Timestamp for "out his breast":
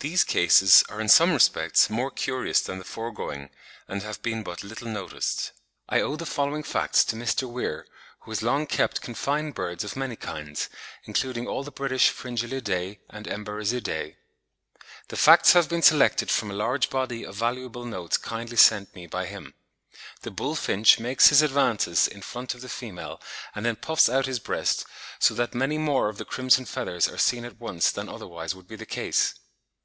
24.08-24.84